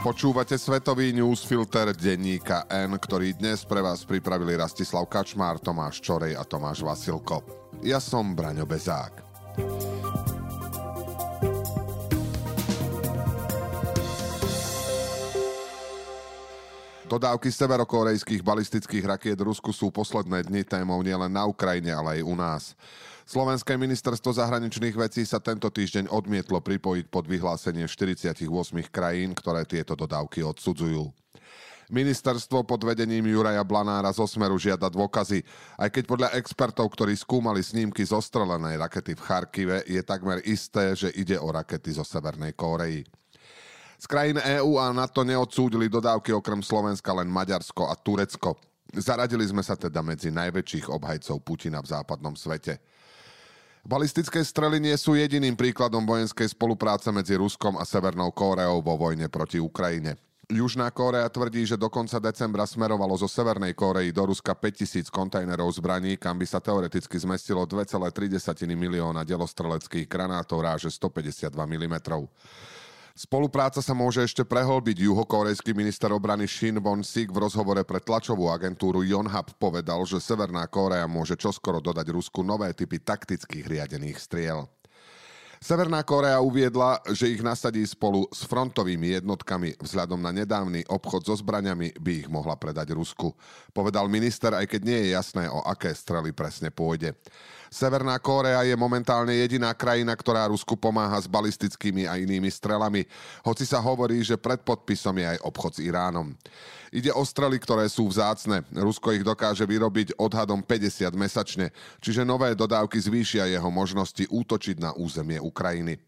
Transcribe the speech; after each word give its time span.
Počúvate 0.00 0.56
svetový 0.56 1.12
newsfilter 1.12 1.92
denníka 1.92 2.64
N, 2.72 2.96
ktorý 2.96 3.36
dnes 3.36 3.68
pre 3.68 3.84
vás 3.84 4.00
pripravili 4.08 4.56
Rastislav 4.56 5.04
Kačmár, 5.04 5.60
Tomáš 5.60 6.00
Čorej 6.00 6.40
a 6.40 6.42
Tomáš 6.48 6.80
Vasilko. 6.80 7.44
Ja 7.84 8.00
som 8.00 8.32
Braňo 8.32 8.64
Bezák. 8.64 9.29
Dodávky 17.10 17.50
severokorejských 17.50 18.38
balistických 18.38 19.02
rakiet 19.02 19.34
Rusku 19.42 19.74
sú 19.74 19.90
posledné 19.90 20.46
dni 20.46 20.62
témou 20.62 21.02
nielen 21.02 21.26
na 21.26 21.42
Ukrajine, 21.42 21.90
ale 21.90 22.22
aj 22.22 22.22
u 22.22 22.34
nás. 22.38 22.62
Slovenské 23.26 23.74
ministerstvo 23.74 24.30
zahraničných 24.30 24.94
vecí 24.94 25.26
sa 25.26 25.42
tento 25.42 25.66
týždeň 25.66 26.06
odmietlo 26.06 26.62
pripojiť 26.62 27.10
pod 27.10 27.26
vyhlásenie 27.26 27.90
48 27.90 28.46
krajín, 28.94 29.34
ktoré 29.34 29.66
tieto 29.66 29.98
dodávky 29.98 30.46
odsudzujú. 30.46 31.10
Ministerstvo 31.90 32.62
pod 32.62 32.86
vedením 32.86 33.26
Juraja 33.26 33.66
Blanára 33.66 34.14
zo 34.14 34.22
Smeru 34.30 34.54
žiada 34.54 34.86
dôkazy, 34.86 35.42
aj 35.82 35.90
keď 35.90 36.04
podľa 36.06 36.28
expertov, 36.38 36.94
ktorí 36.94 37.18
skúmali 37.18 37.58
snímky 37.58 38.06
zostrelenej 38.06 38.78
rakety 38.78 39.18
v 39.18 39.24
Charkive, 39.26 39.76
je 39.82 39.98
takmer 40.06 40.38
isté, 40.46 40.94
že 40.94 41.10
ide 41.18 41.34
o 41.42 41.50
rakety 41.50 41.90
zo 41.90 42.06
Severnej 42.06 42.54
Kórei. 42.54 43.02
Z 44.00 44.08
krajín 44.08 44.40
EÚ 44.40 44.80
a 44.80 44.96
NATO 44.96 45.20
neodsúdili 45.20 45.92
dodávky 45.92 46.32
okrem 46.32 46.64
Slovenska 46.64 47.12
len 47.12 47.28
Maďarsko 47.28 47.84
a 47.84 47.92
Turecko. 47.92 48.56
Zaradili 48.96 49.44
sme 49.44 49.60
sa 49.60 49.76
teda 49.76 50.00
medzi 50.00 50.32
najväčších 50.32 50.88
obhajcov 50.88 51.44
Putina 51.44 51.84
v 51.84 51.92
západnom 51.92 52.32
svete. 52.32 52.80
Balistické 53.84 54.40
strely 54.40 54.80
nie 54.80 54.96
sú 54.96 55.20
jediným 55.20 55.52
príkladom 55.52 56.08
vojenskej 56.08 56.48
spolupráce 56.48 57.12
medzi 57.12 57.36
Ruskom 57.36 57.76
a 57.76 57.84
Severnou 57.84 58.32
Kóreou 58.32 58.80
vo 58.80 58.96
vojne 58.96 59.28
proti 59.28 59.60
Ukrajine. 59.60 60.16
Južná 60.48 60.88
Kórea 60.88 61.28
tvrdí, 61.28 61.68
že 61.68 61.76
do 61.76 61.92
konca 61.92 62.16
decembra 62.16 62.64
smerovalo 62.64 63.14
zo 63.20 63.28
Severnej 63.28 63.76
Kórei 63.76 64.16
do 64.16 64.24
Ruska 64.26 64.56
5000 64.56 65.12
kontajnerov 65.12 65.76
zbraní, 65.76 66.16
kam 66.16 66.40
by 66.40 66.48
sa 66.48 66.56
teoreticky 66.58 67.20
zmestilo 67.20 67.68
2,3 67.68 68.00
milióna 68.64 69.28
delostreleckých 69.28 70.08
granátov 70.08 70.64
ráže 70.64 70.88
152 70.88 71.52
mm. 71.52 71.96
Spolupráca 73.20 73.84
sa 73.84 73.92
môže 73.92 74.24
ešte 74.24 74.48
prehlbiť. 74.48 75.04
Juhokorejský 75.04 75.76
minister 75.76 76.08
obrany 76.08 76.48
Shin 76.48 76.80
Won-sik 76.80 77.28
v 77.28 77.44
rozhovore 77.44 77.84
pre 77.84 78.00
tlačovú 78.00 78.48
agentúru 78.48 79.04
Yonhap 79.04 79.60
povedal, 79.60 80.00
že 80.08 80.24
Severná 80.24 80.64
Kórea 80.64 81.04
môže 81.04 81.36
čoskoro 81.36 81.84
dodať 81.84 82.16
Rusku 82.16 82.40
nové 82.40 82.72
typy 82.72 82.96
taktických 82.96 83.68
riadených 83.68 84.16
striel. 84.16 84.64
Severná 85.60 86.00
Kórea 86.00 86.40
uviedla, 86.40 87.04
že 87.12 87.36
ich 87.36 87.44
nasadí 87.44 87.84
spolu 87.84 88.24
s 88.32 88.48
frontovými 88.48 89.20
jednotkami. 89.20 89.76
Vzhľadom 89.76 90.16
na 90.16 90.32
nedávny 90.32 90.88
obchod 90.88 91.28
so 91.28 91.36
zbraňami 91.36 92.00
by 92.00 92.24
ich 92.24 92.28
mohla 92.32 92.56
predať 92.56 92.96
Rusku. 92.96 93.36
Povedal 93.68 94.08
minister, 94.08 94.56
aj 94.56 94.64
keď 94.64 94.80
nie 94.88 94.98
je 95.04 95.08
jasné, 95.12 95.52
o 95.52 95.60
aké 95.68 95.92
strely 95.92 96.32
presne 96.32 96.72
pôjde. 96.72 97.12
Severná 97.68 98.16
Kórea 98.18 98.64
je 98.64 98.72
momentálne 98.72 99.36
jediná 99.36 99.76
krajina, 99.76 100.16
ktorá 100.16 100.48
Rusku 100.48 100.80
pomáha 100.80 101.20
s 101.20 101.28
balistickými 101.28 102.08
a 102.08 102.16
inými 102.16 102.48
strelami, 102.48 103.04
hoci 103.44 103.62
sa 103.62 103.84
hovorí, 103.84 104.24
že 104.24 104.40
pred 104.40 104.64
podpisom 104.64 105.14
je 105.20 105.36
aj 105.36 105.44
obchod 105.44 105.76
s 105.76 105.84
Iránom. 105.84 106.34
Ide 106.90 107.14
o 107.14 107.22
strely, 107.22 107.62
ktoré 107.62 107.86
sú 107.86 108.10
vzácne. 108.10 108.66
Rusko 108.74 109.14
ich 109.14 109.22
dokáže 109.22 109.62
vyrobiť 109.62 110.18
odhadom 110.18 110.58
50 110.58 111.14
mesačne, 111.14 111.70
čiže 112.02 112.26
nové 112.26 112.50
dodávky 112.58 112.98
zvýšia 112.98 113.46
jeho 113.46 113.70
možnosti 113.70 114.26
útočiť 114.26 114.82
na 114.82 114.90
územie 114.98 115.38
Ukrajiny. 115.50 115.98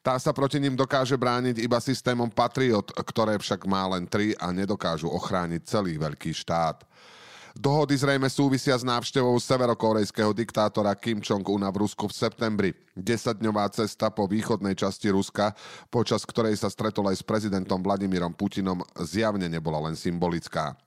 Tá 0.00 0.16
sa 0.16 0.32
proti 0.32 0.56
ním 0.56 0.72
dokáže 0.72 1.20
brániť 1.20 1.60
iba 1.60 1.76
systémom 1.84 2.32
Patriot, 2.32 2.88
ktoré 2.96 3.36
však 3.36 3.68
má 3.68 3.84
len 3.92 4.08
tri 4.08 4.32
a 4.40 4.48
nedokážu 4.48 5.12
ochrániť 5.12 5.68
celý 5.68 6.00
veľký 6.00 6.32
štát. 6.32 6.88
Dohody 7.58 7.98
zrejme 7.98 8.30
súvisia 8.30 8.78
s 8.78 8.86
návštevou 8.86 9.34
severokorejského 9.42 10.30
diktátora 10.30 10.94
Kim 10.94 11.18
Jong-una 11.18 11.74
v 11.74 11.82
Rusku 11.82 12.06
v 12.06 12.14
septembri. 12.14 12.70
Desaťdňová 12.94 13.66
cesta 13.74 14.14
po 14.14 14.30
východnej 14.30 14.78
časti 14.78 15.10
Ruska, 15.10 15.58
počas 15.90 16.22
ktorej 16.22 16.54
sa 16.54 16.70
stretol 16.70 17.10
aj 17.10 17.18
s 17.18 17.26
prezidentom 17.26 17.82
Vladimírom 17.82 18.30
Putinom, 18.30 18.86
zjavne 19.02 19.50
nebola 19.50 19.90
len 19.90 19.98
symbolická. 19.98 20.78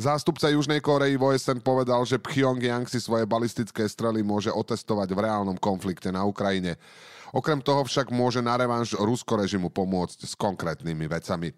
Zástupca 0.00 0.48
Južnej 0.48 0.80
Korei 0.80 1.20
v 1.20 1.36
OSN 1.36 1.60
povedal, 1.60 2.00
že 2.08 2.16
Pyongyang 2.16 2.88
si 2.88 2.96
svoje 2.96 3.28
balistické 3.28 3.84
strely 3.84 4.24
môže 4.24 4.48
otestovať 4.48 5.12
v 5.12 5.22
reálnom 5.28 5.58
konflikte 5.60 6.08
na 6.08 6.24
Ukrajine. 6.24 6.80
Okrem 7.32 7.60
toho 7.60 7.84
však 7.84 8.12
môže 8.12 8.40
na 8.40 8.56
revanš 8.56 8.96
Rusko 8.96 9.40
režimu 9.40 9.68
pomôcť 9.68 10.24
s 10.24 10.32
konkrétnymi 10.36 11.08
vecami. 11.08 11.52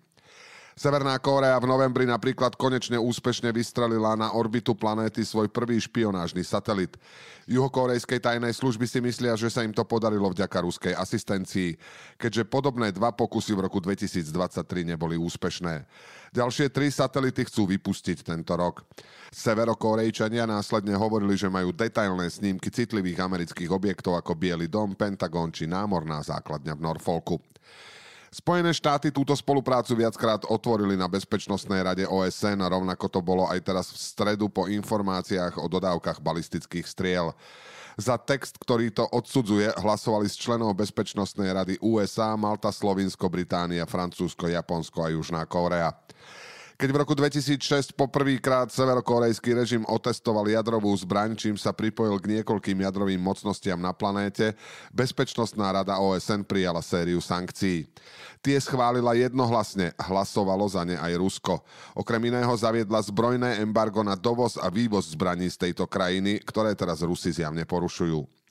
Severná 0.75 1.15
Kórea 1.23 1.55
v 1.63 1.71
novembri 1.71 2.03
napríklad 2.03 2.59
konečne 2.59 2.99
úspešne 2.99 3.55
vystrelila 3.55 4.19
na 4.19 4.35
orbitu 4.35 4.75
planéty 4.75 5.23
svoj 5.23 5.47
prvý 5.47 5.79
špionážny 5.79 6.43
satelit. 6.43 6.99
Juhokorejskej 7.47 8.19
tajnej 8.19 8.51
služby 8.51 8.83
si 8.91 8.99
myslia, 8.99 9.39
že 9.39 9.55
sa 9.55 9.63
im 9.63 9.71
to 9.71 9.87
podarilo 9.87 10.27
vďaka 10.35 10.67
ruskej 10.67 10.99
asistencii, 10.99 11.79
keďže 12.19 12.51
podobné 12.51 12.91
dva 12.91 13.15
pokusy 13.15 13.55
v 13.55 13.71
roku 13.71 13.79
2023 13.79 14.27
neboli 14.83 15.15
úspešné. 15.15 15.87
Ďalšie 16.35 16.67
tri 16.75 16.91
satelity 16.91 17.47
chcú 17.47 17.71
vypustiť 17.71 18.27
tento 18.27 18.59
rok. 18.59 18.83
Severokorejčania 19.31 20.43
následne 20.43 20.99
hovorili, 20.99 21.39
že 21.39 21.47
majú 21.47 21.71
detailné 21.71 22.27
snímky 22.27 22.75
citlivých 22.75 23.23
amerických 23.23 23.71
objektov 23.71 24.19
ako 24.19 24.35
Biely 24.35 24.67
dom, 24.67 24.99
Pentagon 24.99 25.55
či 25.55 25.71
námorná 25.71 26.19
základňa 26.27 26.75
v 26.75 26.83
Norfolku. 26.83 27.39
Spojené 28.35 28.75
štáty 28.75 29.15
túto 29.15 29.31
spoluprácu 29.39 29.95
viackrát 29.95 30.43
otvorili 30.51 30.99
na 30.99 31.07
Bezpečnostnej 31.07 31.87
rade 31.87 32.03
OSN 32.03 32.67
a 32.67 32.73
rovnako 32.75 33.07
to 33.07 33.23
bolo 33.23 33.47
aj 33.47 33.63
teraz 33.63 33.95
v 33.95 33.99
stredu 34.03 34.51
po 34.51 34.67
informáciách 34.67 35.63
o 35.63 35.71
dodávkach 35.71 36.19
balistických 36.19 36.83
striel. 36.83 37.31
Za 37.95 38.19
text, 38.19 38.59
ktorý 38.59 38.91
to 38.91 39.07
odsudzuje, 39.07 39.79
hlasovali 39.79 40.27
z 40.27 40.35
členov 40.35 40.75
Bezpečnostnej 40.75 41.55
rady 41.55 41.75
USA, 41.79 42.35
Malta, 42.35 42.75
Slovinsko, 42.75 43.31
Británia, 43.31 43.87
Francúzsko, 43.87 44.51
Japonsko 44.51 45.07
a 45.07 45.15
Južná 45.15 45.47
Kórea. 45.47 45.95
Keď 46.75 46.91
v 46.91 47.01
roku 47.07 47.15
2006 47.15 47.95
poprvýkrát 47.95 48.67
severokorejský 48.67 49.55
režim 49.55 49.87
otestoval 49.87 50.43
jadrovú 50.51 50.91
zbraň, 50.99 51.39
čím 51.39 51.55
sa 51.55 51.71
pripojil 51.71 52.19
k 52.19 52.31
niekoľkým 52.35 52.83
jadrovým 52.83 53.23
mocnostiam 53.23 53.79
na 53.79 53.95
planéte, 53.95 54.59
Bezpečnostná 54.91 55.71
rada 55.71 56.03
OSN 56.03 56.43
prijala 56.43 56.83
sériu 56.83 57.23
sankcií. 57.23 57.87
Tie 58.43 58.59
schválila 58.59 59.15
jednohlasne, 59.15 59.95
hlasovalo 60.03 60.67
za 60.67 60.83
ne 60.83 60.99
aj 60.99 61.15
Rusko. 61.15 61.63
Okrem 61.95 62.35
iného 62.35 62.51
zaviedla 62.59 62.99
zbrojné 63.07 63.63
embargo 63.63 64.03
na 64.03 64.19
dovoz 64.19 64.59
a 64.59 64.67
vývoz 64.67 65.15
zbraní 65.15 65.47
z 65.55 65.71
tejto 65.71 65.87
krajiny, 65.87 66.43
ktoré 66.43 66.75
teraz 66.75 67.07
Rusi 67.07 67.31
zjavne 67.31 67.63
porušujú. 67.63 68.44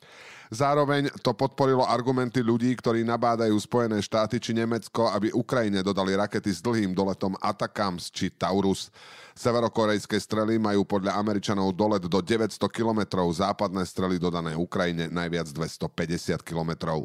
Zároveň 0.52 1.08
to 1.24 1.32
podporilo 1.32 1.88
argumenty 1.88 2.44
ľudí, 2.44 2.76
ktorí 2.76 3.06
nabádajú 3.08 3.56
Spojené 3.56 4.04
štáty 4.04 4.42
či 4.42 4.52
Nemecko, 4.52 5.08
aby 5.14 5.32
Ukrajine 5.32 5.80
dodali 5.80 6.18
rakety 6.18 6.52
s 6.52 6.60
dlhým 6.60 6.92
doletom 6.92 7.38
Atakams 7.40 8.12
či 8.12 8.34
Taurus. 8.34 8.92
Severokorejské 9.34 10.20
strely 10.20 10.62
majú 10.62 10.86
podľa 10.86 11.18
Američanov 11.18 11.74
dolet 11.74 12.06
do 12.06 12.20
900 12.22 12.60
km, 12.70 13.24
západné 13.34 13.82
strely 13.88 14.22
dodané 14.22 14.54
Ukrajine 14.54 15.10
najviac 15.10 15.50
250 15.50 16.44
km. 16.46 17.02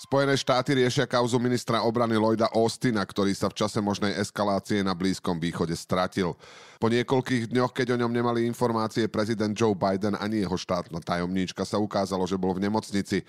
Spojené 0.00 0.32
štáty 0.32 0.72
riešia 0.72 1.04
kauzu 1.04 1.36
ministra 1.36 1.84
obrany 1.84 2.16
Lloyda 2.16 2.48
Austina, 2.56 3.04
ktorý 3.04 3.36
sa 3.36 3.52
v 3.52 3.60
čase 3.60 3.84
možnej 3.84 4.16
eskalácie 4.16 4.80
na 4.80 4.96
Blízkom 4.96 5.36
východe 5.36 5.76
stratil. 5.76 6.32
Po 6.80 6.88
niekoľkých 6.88 7.52
dňoch, 7.52 7.68
keď 7.76 7.92
o 7.92 8.00
ňom 8.00 8.08
nemali 8.08 8.48
informácie 8.48 9.12
prezident 9.12 9.52
Joe 9.52 9.76
Biden 9.76 10.16
ani 10.16 10.40
jeho 10.40 10.56
štátna 10.56 11.04
tajomníčka, 11.04 11.68
sa 11.68 11.76
ukázalo, 11.76 12.24
že 12.24 12.40
bol 12.40 12.56
v 12.56 12.64
nemocnici. 12.64 13.28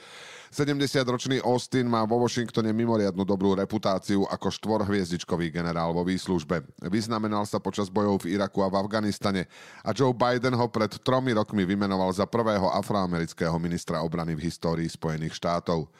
70-ročný 0.55 1.43
Austin 1.43 1.91
má 1.91 2.07
vo 2.07 2.23
Washingtone 2.23 2.71
mimoriadnu 2.71 3.27
dobrú 3.27 3.51
reputáciu 3.51 4.23
ako 4.31 4.47
štvorhviezdičkový 4.55 5.51
generál 5.51 5.91
vo 5.91 6.07
výslužbe. 6.07 6.63
Vyznamenal 6.87 7.43
sa 7.43 7.59
počas 7.59 7.91
bojov 7.91 8.23
v 8.23 8.39
Iraku 8.39 8.63
a 8.63 8.71
v 8.71 8.79
Afganistane 8.79 9.51
a 9.83 9.91
Joe 9.91 10.15
Biden 10.15 10.55
ho 10.55 10.71
pred 10.71 11.03
tromi 11.03 11.35
rokmi 11.35 11.67
vymenoval 11.67 12.15
za 12.15 12.23
prvého 12.23 12.71
afroamerického 12.71 13.59
ministra 13.59 13.99
obrany 13.99 14.39
v 14.39 14.47
histórii 14.47 14.87
Spojených 14.87 15.35
štátov. 15.35 15.91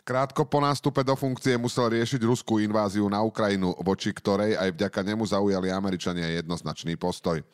Krátko 0.00 0.48
po 0.48 0.64
nástupe 0.64 1.04
do 1.04 1.12
funkcie 1.12 1.60
musel 1.60 1.92
riešiť 1.92 2.24
ruskú 2.24 2.56
inváziu 2.56 3.04
na 3.12 3.20
Ukrajinu, 3.20 3.76
voči 3.84 4.16
ktorej 4.16 4.56
aj 4.56 4.72
vďaka 4.72 5.00
nemu 5.04 5.22
zaujali 5.28 5.68
Američania 5.68 6.40
jednoznačný 6.40 6.96
postoj. 6.96 7.44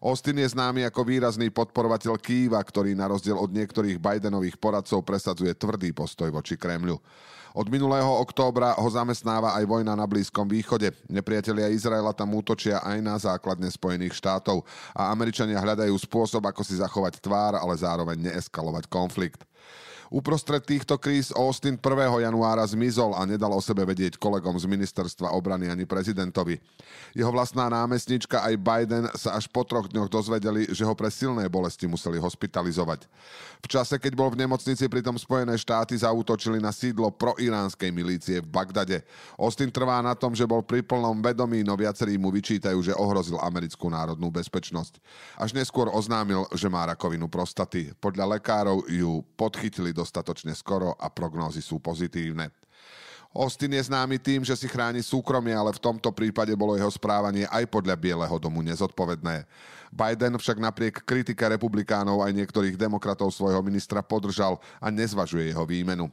Austin 0.00 0.40
je 0.40 0.48
známy 0.48 0.88
ako 0.88 1.04
výrazný 1.04 1.52
podporovateľ 1.52 2.16
Kýva, 2.16 2.60
ktorý 2.64 2.96
na 2.96 3.12
rozdiel 3.12 3.36
od 3.36 3.52
niektorých 3.52 4.00
Bidenových 4.00 4.56
poradcov 4.56 5.04
presadzuje 5.04 5.52
tvrdý 5.52 5.92
postoj 5.92 6.32
voči 6.32 6.56
Kremľu. 6.56 6.96
Od 7.50 7.66
minulého 7.66 8.06
októbra 8.22 8.78
ho 8.78 8.86
zamestnáva 8.86 9.58
aj 9.58 9.66
vojna 9.66 9.98
na 9.98 10.06
Blízkom 10.06 10.46
východe. 10.46 10.94
Nepriatelia 11.10 11.66
Izraela 11.66 12.14
tam 12.14 12.30
útočia 12.38 12.78
aj 12.78 12.98
na 13.02 13.18
základne 13.18 13.66
Spojených 13.66 14.14
štátov 14.14 14.62
a 14.94 15.10
Američania 15.10 15.58
hľadajú 15.58 15.92
spôsob, 15.98 16.46
ako 16.46 16.62
si 16.62 16.78
zachovať 16.78 17.18
tvár, 17.18 17.58
ale 17.58 17.74
zároveň 17.74 18.30
neeskalovať 18.30 18.86
konflikt. 18.86 19.42
Uprostred 20.10 20.58
týchto 20.66 20.98
kríz 20.98 21.30
Austin 21.30 21.78
1. 21.78 21.86
januára 22.26 22.66
zmizol 22.66 23.14
a 23.14 23.22
nedal 23.22 23.54
o 23.54 23.62
sebe 23.62 23.86
vedieť 23.86 24.18
kolegom 24.18 24.58
z 24.58 24.66
ministerstva 24.66 25.30
obrany 25.30 25.70
ani 25.70 25.86
prezidentovi. 25.86 26.58
Jeho 27.14 27.30
vlastná 27.30 27.70
námestnička 27.70 28.42
aj 28.42 28.54
Biden 28.58 29.06
sa 29.14 29.38
až 29.38 29.46
po 29.46 29.62
troch 29.62 29.86
dňoch 29.86 30.10
dozvedeli, 30.10 30.66
že 30.74 30.82
ho 30.82 30.98
pre 30.98 31.14
silné 31.14 31.46
bolesti 31.46 31.86
museli 31.86 32.18
hospitalizovať. 32.18 33.06
V 33.62 33.66
čase, 33.70 34.02
keď 34.02 34.18
bol 34.18 34.34
v 34.34 34.42
nemocnici, 34.42 34.90
pritom 34.90 35.14
Spojené 35.14 35.54
štáty 35.54 35.94
zautočili 35.94 36.58
na 36.58 36.74
sídlo 36.74 37.14
proiránskej 37.14 37.94
milície 37.94 38.42
v 38.42 38.50
Bagdade. 38.50 39.06
Austin 39.38 39.70
trvá 39.70 40.02
na 40.02 40.18
tom, 40.18 40.34
že 40.34 40.42
bol 40.42 40.66
pri 40.66 40.82
plnom 40.82 41.22
vedomí, 41.22 41.62
no 41.62 41.78
viacerí 41.78 42.18
mu 42.18 42.34
vyčítajú, 42.34 42.82
že 42.82 42.98
ohrozil 42.98 43.38
americkú 43.38 43.86
národnú 43.86 44.26
bezpečnosť. 44.26 44.98
Až 45.38 45.54
neskôr 45.54 45.86
oznámil, 45.86 46.50
že 46.50 46.66
má 46.66 46.82
rakovinu 46.90 47.30
prostaty. 47.30 47.94
Podľa 48.02 48.42
lekárov 48.42 48.90
ju 48.90 49.22
podchytili 49.38 49.99
dostatočne 50.00 50.56
skoro 50.56 50.96
a 50.96 51.12
prognózy 51.12 51.60
sú 51.60 51.76
pozitívne. 51.76 52.48
Austin 53.30 53.70
je 53.70 53.86
známy 53.86 54.18
tým, 54.18 54.42
že 54.42 54.58
si 54.58 54.66
chráni 54.66 55.06
súkromie, 55.06 55.54
ale 55.54 55.70
v 55.70 55.78
tomto 55.78 56.10
prípade 56.10 56.50
bolo 56.58 56.74
jeho 56.74 56.90
správanie 56.90 57.46
aj 57.46 57.62
podľa 57.70 57.94
Bieleho 57.94 58.36
domu 58.42 58.58
nezodpovedné. 58.58 59.46
Biden 59.94 60.34
však 60.34 60.58
napriek 60.58 61.06
kritike 61.06 61.46
republikánov 61.46 62.26
aj 62.26 62.34
niektorých 62.34 62.74
demokratov 62.74 63.30
svojho 63.30 63.62
ministra 63.62 64.02
podržal 64.02 64.58
a 64.82 64.90
nezvažuje 64.90 65.54
jeho 65.54 65.62
výmenu. 65.62 66.10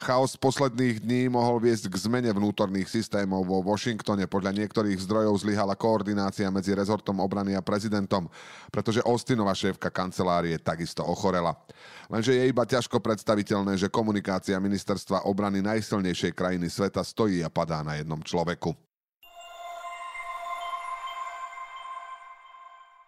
Chaos 0.00 0.32
posledných 0.32 1.04
dní 1.04 1.28
mohol 1.28 1.60
viesť 1.60 1.92
k 1.92 2.00
zmene 2.00 2.32
vnútorných 2.32 2.88
systémov 2.88 3.44
vo 3.44 3.60
Washingtone. 3.60 4.24
Podľa 4.24 4.56
niektorých 4.56 4.96
zdrojov 4.96 5.44
zlyhala 5.44 5.76
koordinácia 5.76 6.48
medzi 6.48 6.72
rezortom 6.72 7.20
obrany 7.20 7.52
a 7.52 7.60
prezidentom, 7.60 8.24
pretože 8.72 9.04
Austinova 9.04 9.52
šéfka 9.52 9.92
kancelárie 9.92 10.56
takisto 10.56 11.04
ochorela. 11.04 11.52
Lenže 12.08 12.32
je 12.32 12.48
iba 12.48 12.64
ťažko 12.64 12.96
predstaviteľné, 12.96 13.76
že 13.76 13.92
komunikácia 13.92 14.56
ministerstva 14.56 15.28
obrany 15.28 15.60
najsilnejšej 15.60 16.32
krajiny 16.32 16.72
sveta 16.72 17.04
stojí 17.04 17.44
a 17.44 17.52
padá 17.52 17.84
na 17.84 18.00
jednom 18.00 18.24
človeku. 18.24 18.89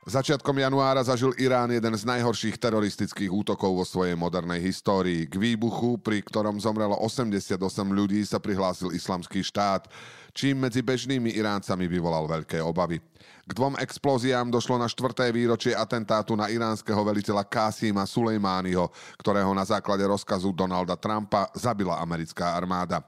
Začiatkom 0.02 0.58
januára 0.58 0.98
zažil 1.06 1.30
Irán 1.38 1.70
jeden 1.70 1.94
z 1.94 2.02
najhorších 2.02 2.58
teroristických 2.58 3.30
útokov 3.30 3.70
vo 3.70 3.86
svojej 3.86 4.18
modernej 4.18 4.58
histórii. 4.58 5.30
K 5.30 5.38
výbuchu, 5.38 5.94
pri 6.02 6.26
ktorom 6.26 6.58
zomrelo 6.58 6.98
88 6.98 7.54
ľudí, 7.86 8.18
sa 8.26 8.42
prihlásil 8.42 8.90
islamský 8.98 9.46
štát, 9.46 9.86
čím 10.34 10.66
medzi 10.66 10.82
bežnými 10.82 11.38
Iráncami 11.38 11.86
vyvolal 11.86 12.26
veľké 12.26 12.58
obavy. 12.58 12.98
K 13.46 13.50
dvom 13.54 13.78
explóziám 13.78 14.50
došlo 14.50 14.74
na 14.74 14.90
štvrté 14.90 15.30
výročie 15.30 15.70
atentátu 15.70 16.34
na 16.34 16.50
iránskeho 16.50 16.98
veliteľa 17.06 17.46
Kásima 17.46 18.02
Sulejmányho, 18.02 18.90
ktorého 19.22 19.54
na 19.54 19.62
základe 19.62 20.02
rozkazu 20.02 20.50
Donalda 20.50 20.98
Trumpa 20.98 21.46
zabila 21.54 22.02
americká 22.02 22.58
armáda. 22.58 23.06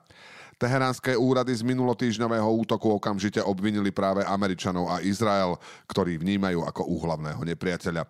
Teheránske 0.64 1.12
úrady 1.12 1.52
z 1.52 1.60
minulotýžňového 1.60 2.48
útoku 2.64 2.88
okamžite 2.96 3.36
obvinili 3.44 3.92
práve 3.92 4.24
Američanov 4.24 4.88
a 4.88 5.04
Izrael, 5.04 5.60
ktorí 5.84 6.16
vnímajú 6.16 6.64
ako 6.64 6.88
úhlavného 6.88 7.36
nepriateľa. 7.44 8.08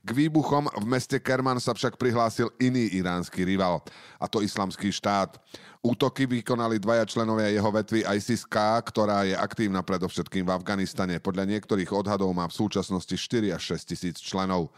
K 0.00 0.08
výbuchom 0.08 0.72
v 0.80 0.86
meste 0.88 1.20
Kerman 1.20 1.60
sa 1.60 1.76
však 1.76 2.00
prihlásil 2.00 2.48
iný 2.56 2.88
iránsky 2.96 3.44
rival, 3.44 3.84
a 4.16 4.24
to 4.24 4.40
islamský 4.40 4.88
štát. 4.88 5.36
Útoky 5.84 6.24
vykonali 6.24 6.80
dvaja 6.80 7.04
členovia 7.04 7.52
jeho 7.52 7.68
vetvy 7.68 8.08
ISIS-K, 8.08 8.80
ktorá 8.80 9.28
je 9.28 9.36
aktívna 9.36 9.84
predovšetkým 9.84 10.48
v 10.48 10.56
Afganistane. 10.56 11.20
Podľa 11.20 11.52
niektorých 11.52 11.92
odhadov 11.92 12.32
má 12.32 12.48
v 12.48 12.64
súčasnosti 12.64 13.12
4 13.12 13.52
až 13.52 13.76
6 13.76 13.92
tisíc 13.92 14.16
členov. 14.24 14.72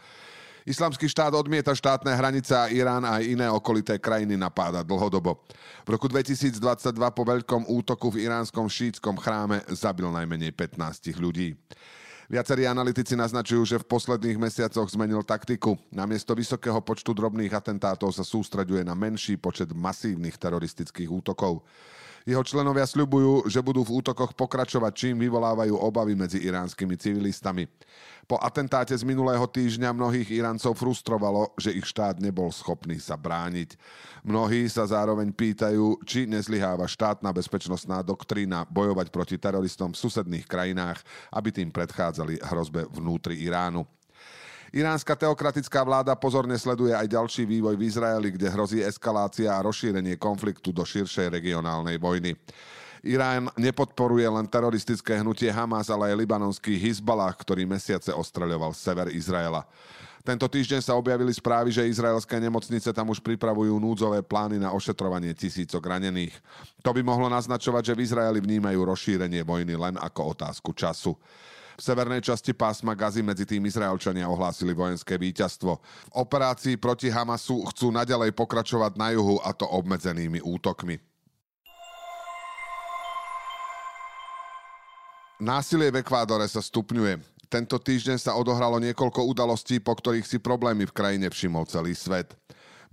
Islamský 0.63 1.11
štát 1.11 1.35
odmieta 1.35 1.75
štátne 1.75 2.15
hranice 2.15 2.55
a 2.55 2.71
Irán 2.71 3.03
a 3.03 3.19
iné 3.19 3.51
okolité 3.51 3.99
krajiny 3.99 4.39
napáda 4.39 4.79
dlhodobo. 4.79 5.43
V 5.83 5.89
roku 5.91 6.07
2022 6.07 6.55
po 6.95 7.23
veľkom 7.27 7.67
útoku 7.67 8.07
v 8.07 8.23
iránskom 8.23 8.71
šítskom 8.71 9.19
chráme 9.19 9.59
zabil 9.67 10.07
najmenej 10.07 10.55
15 10.55 11.19
ľudí. 11.19 11.59
Viacerí 12.31 12.63
analytici 12.63 13.19
naznačujú, 13.19 13.61
že 13.67 13.77
v 13.83 13.89
posledných 13.91 14.39
mesiacoch 14.39 14.87
zmenil 14.87 15.27
taktiku. 15.27 15.75
Namiesto 15.91 16.31
vysokého 16.31 16.79
počtu 16.79 17.11
drobných 17.11 17.51
atentátov 17.51 18.15
sa 18.15 18.23
sústreďuje 18.23 18.87
na 18.87 18.95
menší 18.95 19.35
počet 19.35 19.67
masívnych 19.75 20.39
teroristických 20.39 21.11
útokov. 21.11 21.59
Jeho 22.23 22.39
členovia 22.39 22.87
sľubujú, 22.87 23.51
že 23.51 23.59
budú 23.59 23.83
v 23.83 23.99
útokoch 23.99 24.31
pokračovať, 24.31 24.91
čím 24.95 25.19
vyvolávajú 25.19 25.75
obavy 25.75 26.15
medzi 26.15 26.39
iránskymi 26.39 26.95
civilistami. 26.95 27.67
Po 28.23 28.39
atentáte 28.39 28.95
z 28.95 29.03
minulého 29.03 29.43
týždňa 29.43 29.91
mnohých 29.91 30.31
Iráncov 30.31 30.79
frustrovalo, 30.79 31.51
že 31.59 31.75
ich 31.75 31.83
štát 31.83 32.23
nebol 32.23 32.47
schopný 32.55 32.95
sa 32.95 33.19
brániť. 33.19 33.75
Mnohí 34.23 34.71
sa 34.71 34.87
zároveň 34.87 35.35
pýtajú, 35.35 35.99
či 36.07 36.23
nezlyháva 36.23 36.87
štátna 36.87 37.35
bezpečnostná 37.35 37.99
doktrína 37.99 38.63
bojovať 38.71 39.11
proti 39.11 39.35
teroristom 39.35 39.91
v 39.91 39.99
susedných 39.99 40.47
krajinách, 40.47 41.03
aby 41.35 41.51
tým 41.51 41.67
predchádzali 41.75 42.39
hrozbe 42.39 42.87
vnútri 42.95 43.43
Iránu. 43.43 43.83
Iránska 44.73 45.13
teokratická 45.13 45.85
vláda 45.85 46.17
pozorne 46.17 46.57
sleduje 46.57 46.97
aj 46.97 47.05
ďalší 47.05 47.45
vývoj 47.45 47.77
v 47.77 47.85
Izraeli, 47.85 48.33
kde 48.33 48.49
hrozí 48.49 48.81
eskalácia 48.81 49.53
a 49.53 49.61
rozšírenie 49.61 50.17
konfliktu 50.17 50.73
do 50.73 50.81
širšej 50.81 51.29
regionálnej 51.29 52.01
vojny. 52.01 52.33
Irán 53.05 53.53
nepodporuje 53.53 54.25
len 54.25 54.49
teroristické 54.49 55.21
hnutie 55.21 55.53
Hamas, 55.53 55.93
ale 55.93 56.09
aj 56.09 56.25
libanonský 56.25 56.73
Hizbalah, 56.81 57.37
ktorý 57.37 57.69
mesiace 57.69 58.09
ostreľoval 58.17 58.73
sever 58.73 59.13
Izraela. 59.13 59.61
Tento 60.25 60.49
týždeň 60.49 60.81
sa 60.81 60.97
objavili 60.97 61.29
správy, 61.35 61.69
že 61.69 61.85
izraelské 61.85 62.41
nemocnice 62.41 62.89
tam 62.95 63.13
už 63.13 63.21
pripravujú 63.21 63.77
núdzové 63.77 64.25
plány 64.25 64.57
na 64.57 64.73
ošetrovanie 64.73 65.37
tisícok 65.37 65.85
ranených. 65.85 66.33
To 66.81 66.95
by 66.95 67.05
mohlo 67.05 67.29
naznačovať, 67.29 67.91
že 67.91 67.93
v 67.93 68.03
Izraeli 68.09 68.39
vnímajú 68.41 68.79
rozšírenie 68.89 69.45
vojny 69.45 69.77
len 69.77 70.01
ako 70.01 70.33
otázku 70.33 70.73
času. 70.73 71.13
V 71.73 71.81
severnej 71.81 72.21
časti 72.21 72.53
pásma 72.53 72.93
Gazy 72.93 73.25
medzi 73.25 73.49
tým 73.49 73.65
Izraelčania 73.65 74.29
ohlásili 74.29 74.77
vojenské 74.77 75.17
víťazstvo. 75.17 75.81
V 75.81 76.11
operácii 76.13 76.77
proti 76.77 77.09
Hamasu 77.09 77.65
chcú 77.73 77.89
naďalej 77.89 78.35
pokračovať 78.37 78.93
na 78.93 79.09
juhu 79.13 79.41
a 79.41 79.49
to 79.53 79.65
obmedzenými 79.65 80.41
útokmi. 80.45 81.01
Násilie 85.43 85.91
v 85.91 85.99
Ekvádore 85.99 86.47
sa 86.47 86.63
stupňuje. 86.63 87.19
Tento 87.51 87.75
týždeň 87.75 88.17
sa 88.17 88.37
odohralo 88.37 88.79
niekoľko 88.79 89.27
udalostí, 89.27 89.77
po 89.81 89.93
ktorých 89.93 90.25
si 90.25 90.37
problémy 90.39 90.87
v 90.87 90.95
krajine 90.95 91.27
všimol 91.27 91.67
celý 91.67 91.93
svet. 91.93 92.31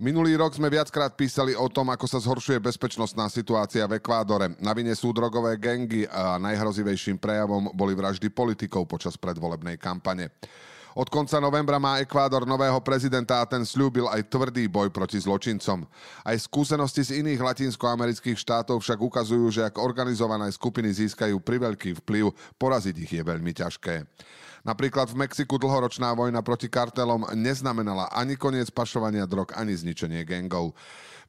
Minulý 0.01 0.33
rok 0.33 0.57
sme 0.57 0.65
viackrát 0.65 1.13
písali 1.13 1.53
o 1.53 1.69
tom, 1.69 1.93
ako 1.93 2.09
sa 2.09 2.17
zhoršuje 2.17 2.57
bezpečnostná 2.57 3.29
situácia 3.29 3.85
v 3.85 4.01
Ekvádore. 4.01 4.57
Na 4.57 4.73
vine 4.73 4.97
sú 4.97 5.13
drogové 5.13 5.61
gengy 5.61 6.09
a 6.09 6.41
najhrozivejším 6.41 7.21
prejavom 7.21 7.69
boli 7.69 7.93
vraždy 7.93 8.33
politikov 8.33 8.89
počas 8.89 9.13
predvolebnej 9.13 9.77
kampane. 9.77 10.33
Od 10.91 11.07
konca 11.07 11.39
novembra 11.39 11.79
má 11.79 12.03
Ekvádor 12.03 12.43
nového 12.43 12.75
prezidenta 12.83 13.39
a 13.39 13.47
ten 13.47 13.63
slúbil 13.63 14.11
aj 14.11 14.27
tvrdý 14.27 14.67
boj 14.67 14.91
proti 14.91 15.23
zločincom. 15.23 15.87
Aj 16.27 16.35
skúsenosti 16.35 17.07
z 17.07 17.23
iných 17.23 17.39
latinskoamerických 17.39 18.35
štátov 18.35 18.83
však 18.83 18.99
ukazujú, 18.99 19.47
že 19.47 19.63
ak 19.63 19.79
organizované 19.79 20.51
skupiny 20.51 20.91
získajú 20.91 21.39
priveľký 21.39 21.95
vplyv, 22.03 22.35
poraziť 22.59 22.95
ich 23.07 23.11
je 23.15 23.23
veľmi 23.23 23.55
ťažké. 23.55 24.03
Napríklad 24.61 25.09
v 25.09 25.25
Mexiku 25.25 25.57
dlhoročná 25.57 26.13
vojna 26.13 26.43
proti 26.45 26.69
kartelom 26.69 27.25
neznamenala 27.33 28.11
ani 28.13 28.37
koniec 28.37 28.69
pašovania 28.69 29.25
drog, 29.25 29.55
ani 29.57 29.73
zničenie 29.73 30.21
gengov. 30.27 30.77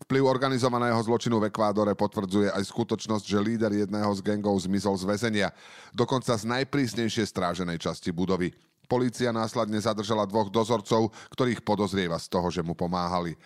Vplyv 0.05 0.27
organizovaného 0.27 0.99
zločinu 1.07 1.39
v 1.39 1.49
Ekvádore 1.49 1.95
potvrdzuje 1.95 2.51
aj 2.51 2.67
skutočnosť, 2.67 3.25
že 3.25 3.39
líder 3.39 3.73
jedného 3.87 4.11
z 4.19 4.21
gengov 4.27 4.59
zmizol 4.59 4.99
z 4.99 5.07
väzenia, 5.07 5.49
dokonca 5.95 6.35
z 6.35 6.45
najprísnejšie 6.51 7.23
stráženej 7.23 7.79
časti 7.79 8.11
budovy. 8.11 8.51
Polícia 8.93 9.33
následne 9.33 9.81
zadržala 9.81 10.29
dvoch 10.29 10.53
dozorcov, 10.53 11.09
ktorých 11.33 11.65
podozrieva 11.65 12.21
z 12.21 12.29
toho, 12.29 12.53
že 12.53 12.61
mu 12.61 12.77
pomáhali. 12.77 13.41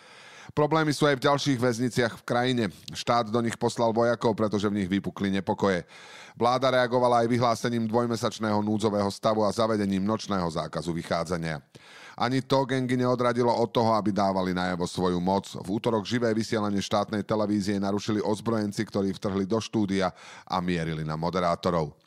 Problémy 0.51 0.91
sú 0.91 1.07
aj 1.07 1.23
v 1.23 1.27
ďalších 1.31 1.59
väzniciach 1.63 2.19
v 2.19 2.27
krajine. 2.27 2.65
Štát 2.91 3.31
do 3.31 3.39
nich 3.39 3.55
poslal 3.55 3.95
vojakov, 3.95 4.35
pretože 4.35 4.67
v 4.67 4.83
nich 4.83 4.91
vypukli 4.91 5.31
nepokoje. 5.31 5.87
Vláda 6.35 6.75
reagovala 6.75 7.23
aj 7.23 7.31
vyhlásením 7.31 7.87
dvojmesačného 7.87 8.59
núdzového 8.59 9.07
stavu 9.15 9.47
a 9.47 9.55
zavedením 9.55 10.03
nočného 10.03 10.51
zákazu 10.51 10.91
vychádzania. 10.91 11.63
Ani 12.19 12.43
to 12.43 12.67
gengy 12.67 12.99
neodradilo 12.99 13.55
od 13.55 13.71
toho, 13.71 13.95
aby 13.95 14.11
dávali 14.11 14.51
najavo 14.51 14.83
svoju 14.89 15.23
moc. 15.23 15.47
V 15.63 15.69
útorok 15.79 16.03
živé 16.03 16.35
vysielanie 16.35 16.83
štátnej 16.83 17.23
televízie 17.23 17.79
narušili 17.79 18.19
ozbrojenci, 18.19 18.83
ktorí 18.83 19.15
vtrhli 19.15 19.47
do 19.47 19.63
štúdia 19.63 20.11
a 20.43 20.59
mierili 20.59 21.07
na 21.07 21.15
moderátorov. 21.15 22.06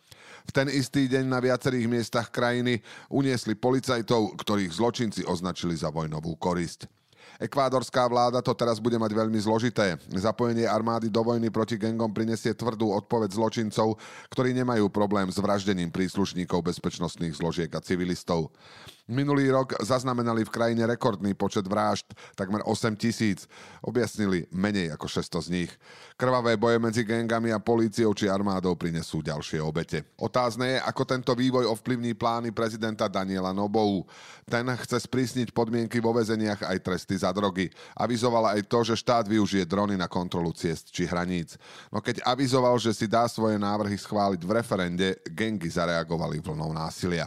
V 0.49 0.57
ten 0.57 0.65
istý 0.65 1.05
deň 1.05 1.29
na 1.29 1.37
viacerých 1.37 1.85
miestach 1.85 2.33
krajiny 2.33 2.81
uniesli 3.13 3.53
policajtov, 3.53 4.33
ktorých 4.33 4.73
zločinci 4.73 5.21
označili 5.21 5.77
za 5.77 5.93
vojnovú 5.93 6.33
korisť. 6.41 6.89
Ekvádorská 7.37 8.09
vláda 8.09 8.41
to 8.41 8.57
teraz 8.57 8.81
bude 8.81 8.97
mať 8.97 9.13
veľmi 9.13 9.37
zložité. 9.37 10.01
Zapojenie 10.09 10.65
armády 10.65 11.13
do 11.13 11.21
vojny 11.21 11.53
proti 11.53 11.77
gengom 11.77 12.09
prinesie 12.09 12.57
tvrdú 12.57 12.89
odpoveď 12.97 13.29
zločincov, 13.37 14.01
ktorí 14.33 14.57
nemajú 14.57 14.89
problém 14.89 15.29
s 15.29 15.37
vraždením 15.37 15.93
príslušníkov 15.93 16.65
bezpečnostných 16.65 17.37
zložiek 17.37 17.69
a 17.69 17.85
civilistov. 17.85 18.49
Minulý 19.09 19.49
rok 19.49 19.73
zaznamenali 19.81 20.45
v 20.45 20.53
krajine 20.53 20.85
rekordný 20.85 21.33
počet 21.33 21.65
vražd, 21.65 22.13
takmer 22.37 22.61
8 22.61 22.93
tisíc. 22.93 23.49
Objasnili 23.81 24.45
menej 24.53 24.93
ako 24.93 25.09
600 25.09 25.49
z 25.49 25.49
nich. 25.49 25.71
Krvavé 26.13 26.53
boje 26.61 26.77
medzi 26.77 27.01
gengami 27.01 27.49
a 27.49 27.57
políciou 27.57 28.13
či 28.13 28.29
armádou 28.29 28.77
prinesú 28.77 29.25
ďalšie 29.25 29.65
obete. 29.65 30.05
Otázne 30.13 30.77
je, 30.77 30.85
ako 30.85 31.09
tento 31.09 31.33
vývoj 31.33 31.65
ovplyvní 31.73 32.13
plány 32.13 32.53
prezidenta 32.53 33.09
Daniela 33.09 33.49
Nobou. 33.49 34.05
Ten 34.45 34.69
chce 34.77 35.01
sprísniť 35.01 35.57
podmienky 35.57 35.97
vo 35.97 36.13
väzeniach 36.13 36.69
aj 36.69 36.77
tresty 36.77 37.17
za 37.17 37.33
drogy. 37.33 37.73
Avizoval 37.97 38.53
aj 38.53 38.61
to, 38.69 38.93
že 38.93 39.01
štát 39.01 39.25
využije 39.25 39.65
drony 39.65 39.97
na 39.97 40.05
kontrolu 40.05 40.53
ciest 40.53 40.93
či 40.93 41.09
hraníc. 41.09 41.57
No 41.89 41.97
keď 41.97 42.21
avizoval, 42.29 42.77
že 42.77 42.93
si 42.93 43.09
dá 43.09 43.25
svoje 43.25 43.57
návrhy 43.57 43.97
schváliť 43.97 44.41
v 44.45 44.53
referende, 44.53 45.07
gengy 45.33 45.65
zareagovali 45.65 46.37
vlnou 46.45 46.69
násilia. 46.77 47.25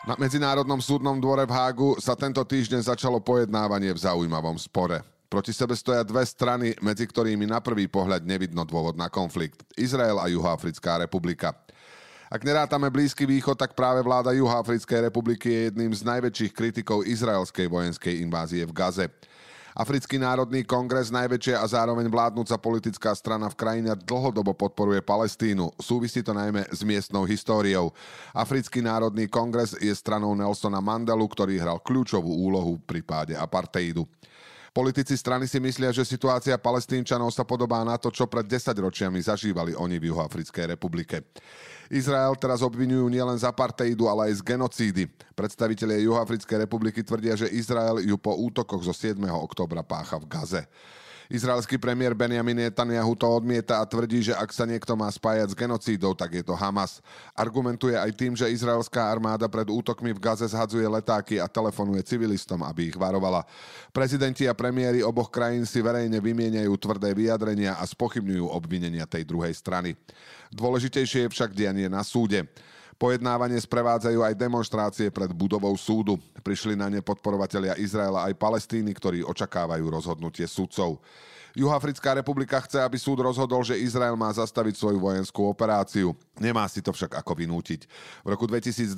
Na 0.00 0.16
Medzinárodnom 0.16 0.80
súdnom 0.80 1.20
dvore 1.20 1.44
v 1.44 1.52
Hágu 1.52 1.92
sa 2.00 2.16
tento 2.16 2.40
týždeň 2.40 2.88
začalo 2.88 3.20
pojednávanie 3.20 3.92
v 3.92 4.00
zaujímavom 4.00 4.56
spore. 4.56 5.04
Proti 5.28 5.52
sebe 5.52 5.76
stoja 5.76 6.00
dve 6.00 6.24
strany, 6.24 6.72
medzi 6.80 7.04
ktorými 7.04 7.44
na 7.44 7.60
prvý 7.60 7.84
pohľad 7.84 8.24
nevidno 8.24 8.64
dôvod 8.64 8.96
na 8.96 9.12
konflikt. 9.12 9.60
Izrael 9.76 10.16
a 10.16 10.24
Juhoafrická 10.32 11.04
republika. 11.04 11.52
Ak 12.32 12.40
nerátame 12.40 12.88
Blízky 12.88 13.28
východ, 13.28 13.60
tak 13.60 13.76
práve 13.76 14.00
vláda 14.00 14.32
Juhoafrickej 14.32 15.12
republiky 15.12 15.52
je 15.52 15.60
jedným 15.68 15.92
z 15.92 16.00
najväčších 16.08 16.52
kritikov 16.56 17.04
izraelskej 17.04 17.68
vojenskej 17.68 18.24
invázie 18.24 18.64
v 18.64 18.72
Gaze. 18.72 19.04
Africký 19.70 20.18
národný 20.18 20.66
kongres, 20.66 21.14
najväčšia 21.14 21.62
a 21.62 21.66
zároveň 21.70 22.10
vládnúca 22.10 22.58
politická 22.58 23.14
strana 23.14 23.46
v 23.46 23.58
krajine, 23.58 23.94
dlhodobo 23.94 24.50
podporuje 24.50 24.98
Palestínu. 24.98 25.70
Súvisí 25.78 26.26
to 26.26 26.34
najmä 26.34 26.66
s 26.74 26.82
miestnou 26.82 27.22
históriou. 27.22 27.94
Africký 28.34 28.82
národný 28.82 29.30
kongres 29.30 29.78
je 29.78 29.94
stranou 29.94 30.34
Nelsona 30.34 30.82
Mandelu, 30.82 31.22
ktorý 31.22 31.62
hral 31.62 31.78
kľúčovú 31.78 32.34
úlohu 32.34 32.82
v 32.82 32.98
prípade 32.98 33.38
apartheidu. 33.38 34.10
Politici 34.70 35.18
strany 35.18 35.50
si 35.50 35.58
myslia, 35.58 35.90
že 35.90 36.06
situácia 36.06 36.54
palestínčanov 36.54 37.34
sa 37.34 37.42
podobá 37.42 37.82
na 37.82 37.98
to, 37.98 38.06
čo 38.14 38.30
pred 38.30 38.46
10 38.46 38.70
ročiami 38.78 39.18
zažívali 39.18 39.74
oni 39.74 39.98
v 39.98 40.14
Juhoafrickej 40.14 40.78
republike. 40.78 41.26
Izrael 41.90 42.38
teraz 42.38 42.62
obvinujú 42.62 43.10
nielen 43.10 43.34
z 43.34 43.50
apartheidu, 43.50 44.06
ale 44.06 44.30
aj 44.30 44.38
z 44.38 44.46
genocídy. 44.46 45.02
Predstavitelia 45.34 45.98
Juhoafrickej 46.06 46.70
republiky 46.70 47.02
tvrdia, 47.02 47.34
že 47.34 47.50
Izrael 47.50 47.98
ju 48.06 48.14
po 48.14 48.30
útokoch 48.38 48.86
zo 48.86 48.94
7. 48.94 49.18
oktobra 49.26 49.82
pácha 49.82 50.22
v 50.22 50.30
Gaze. 50.30 50.62
Izraelský 51.30 51.78
premiér 51.78 52.10
Benjamin 52.10 52.58
Netanyahu 52.58 53.14
to 53.14 53.22
odmieta 53.30 53.78
a 53.78 53.86
tvrdí, 53.86 54.18
že 54.18 54.34
ak 54.34 54.50
sa 54.50 54.66
niekto 54.66 54.98
má 54.98 55.06
spájať 55.06 55.54
s 55.54 55.58
genocídou, 55.58 56.10
tak 56.10 56.34
je 56.34 56.42
to 56.42 56.58
Hamas. 56.58 56.98
Argumentuje 57.38 57.94
aj 57.94 58.10
tým, 58.18 58.34
že 58.34 58.50
izraelská 58.50 59.06
armáda 59.06 59.46
pred 59.46 59.70
útokmi 59.70 60.10
v 60.10 60.18
Gaze 60.18 60.50
zhadzuje 60.50 60.82
letáky 60.82 61.38
a 61.38 61.46
telefonuje 61.46 62.02
civilistom, 62.02 62.66
aby 62.66 62.90
ich 62.90 62.98
varovala. 62.98 63.46
Prezidenti 63.94 64.50
a 64.50 64.58
premiéry 64.58 65.06
oboch 65.06 65.30
krajín 65.30 65.62
si 65.70 65.78
verejne 65.78 66.18
vymieňajú 66.18 66.74
tvrdé 66.74 67.14
vyjadrenia 67.14 67.78
a 67.78 67.86
spochybňujú 67.86 68.50
obvinenia 68.50 69.06
tej 69.06 69.22
druhej 69.22 69.54
strany. 69.54 69.94
Dôležitejšie 70.50 71.30
je 71.30 71.32
však 71.32 71.54
dianie 71.54 71.86
na 71.86 72.02
súde. 72.02 72.50
Pojednávanie 73.00 73.56
sprevádzajú 73.56 74.20
aj 74.20 74.36
demonstrácie 74.36 75.08
pred 75.08 75.32
budovou 75.32 75.72
súdu. 75.80 76.20
Prišli 76.44 76.76
na 76.76 76.92
ne 76.92 77.00
podporovatelia 77.00 77.80
Izraela 77.80 78.28
aj 78.28 78.36
Palestíny, 78.36 78.92
ktorí 78.92 79.24
očakávajú 79.24 79.88
rozhodnutie 79.88 80.44
sudcov. 80.44 81.00
Juhafrická 81.54 82.14
republika 82.14 82.62
chce, 82.62 82.78
aby 82.78 82.94
súd 82.94 83.26
rozhodol, 83.26 83.66
že 83.66 83.78
Izrael 83.78 84.14
má 84.14 84.30
zastaviť 84.30 84.78
svoju 84.78 84.98
vojenskú 85.02 85.50
operáciu. 85.50 86.14
Nemá 86.38 86.64
si 86.70 86.78
to 86.78 86.94
však 86.94 87.18
ako 87.18 87.32
vynútiť. 87.34 87.90
V 88.22 88.28
roku 88.30 88.46
2022 88.46 88.94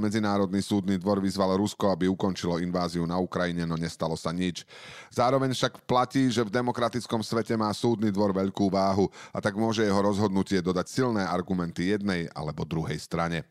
Medzinárodný 0.00 0.64
súdny 0.64 0.96
dvor 0.96 1.20
vyzval 1.20 1.60
Rusko, 1.60 1.92
aby 1.92 2.08
ukončilo 2.08 2.56
inváziu 2.58 3.04
na 3.04 3.20
Ukrajine, 3.20 3.68
no 3.68 3.76
nestalo 3.76 4.16
sa 4.16 4.32
nič. 4.32 4.64
Zároveň 5.12 5.52
však 5.52 5.84
platí, 5.84 6.32
že 6.32 6.40
v 6.40 6.52
demokratickom 6.52 7.20
svete 7.20 7.52
má 7.54 7.68
súdny 7.76 8.08
dvor 8.08 8.32
veľkú 8.32 8.72
váhu 8.72 9.12
a 9.30 9.38
tak 9.44 9.54
môže 9.60 9.84
jeho 9.84 10.00
rozhodnutie 10.00 10.64
dodať 10.64 10.86
silné 10.88 11.22
argumenty 11.28 11.92
jednej 11.92 12.32
alebo 12.32 12.64
druhej 12.64 12.96
strane. 12.96 13.44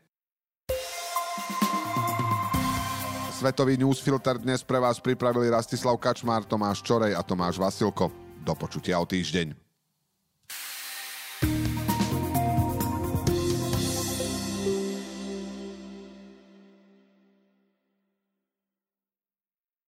Svetový 3.40 3.80
newsfilter 3.80 4.36
dnes 4.36 4.60
pre 4.60 4.76
vás 4.76 5.00
pripravili 5.00 5.48
Rastislav 5.48 5.96
Kačmár, 5.96 6.44
Tomáš 6.44 6.84
Čorej 6.84 7.16
a 7.16 7.24
Tomáš 7.24 7.56
Vasilko. 7.56 8.29
Do 8.40 8.56
počutia 8.56 8.96
o 9.00 9.06
týždeň. 9.06 9.69